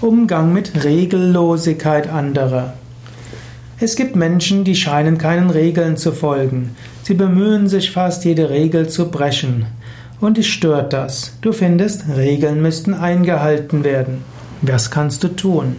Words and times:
Umgang 0.00 0.52
mit 0.52 0.84
Regellosigkeit 0.84 2.08
anderer. 2.08 2.74
Es 3.80 3.96
gibt 3.96 4.14
Menschen, 4.14 4.62
die 4.62 4.76
scheinen 4.76 5.18
keinen 5.18 5.50
Regeln 5.50 5.96
zu 5.96 6.12
folgen. 6.12 6.76
Sie 7.02 7.14
bemühen 7.14 7.66
sich 7.66 7.90
fast, 7.90 8.24
jede 8.24 8.48
Regel 8.48 8.88
zu 8.88 9.10
brechen. 9.10 9.66
Und 10.20 10.36
dich 10.36 10.52
stört 10.52 10.92
das. 10.92 11.32
Du 11.40 11.50
findest, 11.50 12.04
Regeln 12.16 12.62
müssten 12.62 12.94
eingehalten 12.94 13.82
werden. 13.82 14.22
Was 14.62 14.92
kannst 14.92 15.24
du 15.24 15.28
tun? 15.28 15.74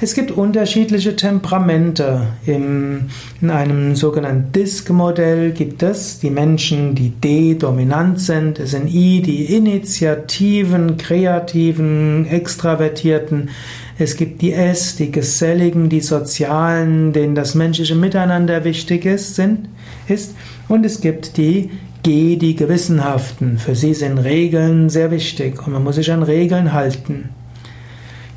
Es 0.00 0.14
gibt 0.14 0.30
unterschiedliche 0.30 1.16
Temperamente. 1.16 2.28
Im, 2.46 3.10
in 3.40 3.50
einem 3.50 3.96
sogenannten 3.96 4.52
Disk-Modell 4.52 5.50
gibt 5.50 5.82
es 5.82 6.20
die 6.20 6.30
Menschen, 6.30 6.94
die 6.94 7.10
D-dominant 7.10 8.20
sind. 8.20 8.60
Es 8.60 8.70
sind 8.70 8.94
I, 8.94 9.22
die 9.22 9.56
Initiativen, 9.56 10.98
Kreativen, 10.98 12.26
Extravertierten. 12.26 13.50
Es 13.98 14.16
gibt 14.16 14.40
die 14.40 14.52
S, 14.52 14.94
die 14.94 15.10
Geselligen, 15.10 15.88
die 15.88 16.00
Sozialen, 16.00 17.12
denen 17.12 17.34
das 17.34 17.56
menschliche 17.56 17.96
Miteinander 17.96 18.62
wichtig 18.62 19.04
ist, 19.04 19.34
sind, 19.34 19.68
ist. 20.06 20.36
Und 20.68 20.86
es 20.86 21.00
gibt 21.00 21.36
die 21.36 21.70
G, 22.04 22.36
die 22.36 22.54
Gewissenhaften. 22.54 23.58
Für 23.58 23.74
sie 23.74 23.94
sind 23.94 24.18
Regeln 24.18 24.90
sehr 24.90 25.10
wichtig 25.10 25.66
und 25.66 25.72
man 25.72 25.82
muss 25.82 25.96
sich 25.96 26.12
an 26.12 26.22
Regeln 26.22 26.72
halten. 26.72 27.30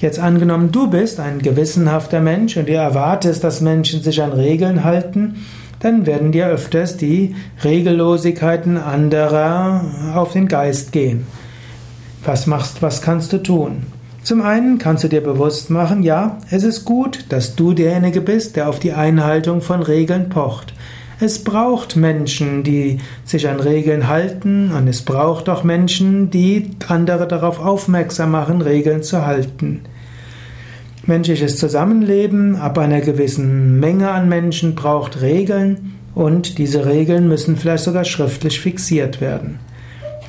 Jetzt 0.00 0.18
angenommen, 0.18 0.72
du 0.72 0.88
bist 0.88 1.20
ein 1.20 1.40
gewissenhafter 1.40 2.20
Mensch 2.20 2.56
und 2.56 2.70
du 2.70 2.72
erwartest, 2.72 3.44
dass 3.44 3.60
Menschen 3.60 4.02
sich 4.02 4.22
an 4.22 4.32
Regeln 4.32 4.82
halten, 4.82 5.44
dann 5.80 6.06
werden 6.06 6.32
dir 6.32 6.46
öfters 6.46 6.96
die 6.96 7.34
Regellosigkeiten 7.62 8.78
anderer 8.78 9.84
auf 10.14 10.32
den 10.32 10.48
Geist 10.48 10.92
gehen. 10.92 11.26
Was 12.24 12.46
machst, 12.46 12.80
was 12.80 13.02
kannst 13.02 13.34
du 13.34 13.42
tun? 13.42 13.82
Zum 14.22 14.40
einen 14.40 14.78
kannst 14.78 15.04
du 15.04 15.08
dir 15.08 15.20
bewusst 15.20 15.68
machen, 15.68 16.02
ja, 16.02 16.38
es 16.50 16.64
ist 16.64 16.86
gut, 16.86 17.26
dass 17.28 17.54
du 17.54 17.74
derjenige 17.74 18.22
bist, 18.22 18.56
der 18.56 18.70
auf 18.70 18.78
die 18.78 18.92
Einhaltung 18.92 19.60
von 19.60 19.82
Regeln 19.82 20.30
pocht. 20.30 20.72
Es 21.22 21.44
braucht 21.44 21.96
Menschen, 21.96 22.62
die 22.62 22.98
sich 23.26 23.46
an 23.46 23.60
Regeln 23.60 24.08
halten 24.08 24.72
und 24.72 24.88
es 24.88 25.02
braucht 25.02 25.50
auch 25.50 25.64
Menschen, 25.64 26.30
die 26.30 26.70
andere 26.88 27.28
darauf 27.28 27.60
aufmerksam 27.60 28.30
machen, 28.30 28.62
Regeln 28.62 29.02
zu 29.02 29.26
halten. 29.26 29.82
Menschliches 31.04 31.58
Zusammenleben 31.58 32.56
ab 32.56 32.78
einer 32.78 33.02
gewissen 33.02 33.78
Menge 33.80 34.10
an 34.10 34.30
Menschen 34.30 34.74
braucht 34.74 35.20
Regeln 35.20 35.92
und 36.14 36.56
diese 36.56 36.86
Regeln 36.86 37.28
müssen 37.28 37.56
vielleicht 37.56 37.84
sogar 37.84 38.04
schriftlich 38.04 38.58
fixiert 38.58 39.20
werden. 39.20 39.58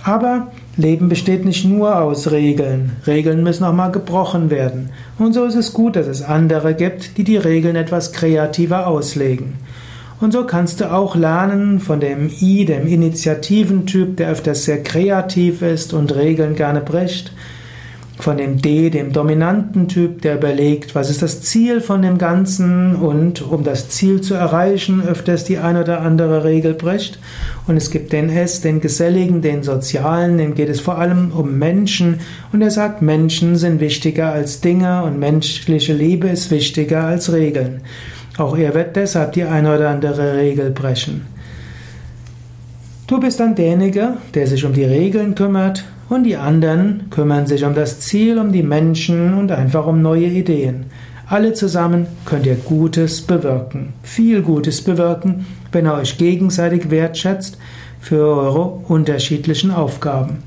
Aber 0.04 0.52
Leben 0.76 1.08
besteht 1.08 1.46
nicht 1.46 1.64
nur 1.64 2.02
aus 2.02 2.32
Regeln. 2.32 2.98
Regeln 3.08 3.44
müssen 3.44 3.64
auch 3.64 3.74
mal 3.74 3.92
gebrochen 3.92 4.50
werden. 4.50 4.90
Und 5.20 5.34
so 5.34 5.46
ist 5.46 5.56
es 5.56 5.74
gut, 5.74 5.96
dass 5.96 6.08
es 6.08 6.22
andere 6.22 6.74
gibt, 6.74 7.18
die 7.18 7.24
die 7.24 7.38
Regeln 7.38 7.76
etwas 7.78 8.12
kreativer 8.12 8.88
auslegen. 8.88 9.54
Und 10.22 10.32
so 10.32 10.46
kannst 10.46 10.80
du 10.80 10.94
auch 10.94 11.16
lernen 11.16 11.80
von 11.80 12.00
dem 12.00 12.30
I, 12.42 12.64
dem 12.66 12.86
Initiativentyp, 12.86 14.18
der 14.18 14.30
öfters 14.30 14.66
sehr 14.66 14.84
kreativ 14.84 15.64
ist 15.64 15.94
und 15.94 16.16
Regeln 16.16 16.56
gerne 16.56 16.80
bricht, 16.82 17.34
von 18.20 18.38
dem 18.38 18.62
D, 18.62 18.92
dem 18.92 19.14
dominanten 19.14 19.88
Typ, 19.88 20.22
der 20.22 20.36
überlegt, 20.36 20.94
was 20.94 21.10
ist 21.10 21.24
das 21.24 21.42
Ziel 21.42 21.82
von 21.82 22.04
dem 22.04 22.20
Ganzen 22.20 22.96
und 22.96 23.42
um 23.42 23.64
das 23.64 23.90
Ziel 23.90 24.22
zu 24.22 24.36
erreichen, 24.36 25.02
öfters 25.02 25.44
die 25.44 25.58
ein 25.58 25.76
oder 25.76 26.02
andere 26.02 26.44
Regel 26.44 26.76
bricht. 26.76 27.18
Und 27.66 27.78
es 27.78 27.90
gibt 27.90 28.14
den 28.14 28.30
S, 28.30 28.62
den 28.62 28.80
Geselligen, 28.80 29.42
den 29.42 29.64
Sozialen, 29.64 30.38
dem 30.38 30.54
geht 30.54 30.70
es 30.70 30.82
vor 30.82 31.00
allem 31.00 31.32
um 31.32 31.58
Menschen 31.58 32.20
und 32.54 32.62
er 32.62 32.70
sagt, 32.70 33.02
Menschen 33.02 33.56
sind 33.56 33.80
wichtiger 33.80 34.32
als 34.32 34.62
Dinge 34.62 35.02
und 35.02 35.18
menschliche 35.18 35.94
Liebe 35.94 36.28
ist 36.28 36.52
wichtiger 36.52 37.06
als 37.06 37.34
Regeln. 37.34 37.82
Auch 38.38 38.58
er 38.58 38.74
wird 38.74 38.96
deshalb 38.96 39.34
die 39.34 39.44
eine 39.44 39.76
oder 39.76 39.90
andere 39.90 40.38
Regel 40.38 40.72
brechen. 40.72 41.28
Du 43.08 43.20
bist 43.20 43.40
dann 43.40 43.56
derjenige, 43.56 44.14
der 44.34 44.48
sich 44.48 44.64
um 44.64 44.74
die 44.74 44.86
Regeln 44.86 45.36
kümmert 45.36 45.84
und 46.08 46.24
die 46.24 46.38
anderen 46.38 47.10
kümmern 47.10 47.46
sich 47.46 47.66
um 47.66 47.74
das 47.74 48.00
Ziel, 48.00 48.38
um 48.38 48.52
die 48.52 48.64
Menschen 48.64 49.34
und 49.38 49.52
einfach 49.52 49.86
um 49.86 50.02
neue 50.02 50.28
Ideen. 50.28 50.86
Alle 51.28 51.54
zusammen 51.54 52.08
könnt 52.26 52.46
ihr 52.46 52.56
Gutes 52.56 53.22
bewirken, 53.22 53.94
viel 54.04 54.42
Gutes 54.42 54.82
bewirken, 54.82 55.46
wenn 55.72 55.86
ihr 55.86 55.94
euch 55.94 56.18
gegenseitig 56.18 56.90
wertschätzt 56.90 57.58
für 58.02 58.26
eure 58.36 58.66
unterschiedlichen 58.88 59.72
Aufgaben. 59.72 60.44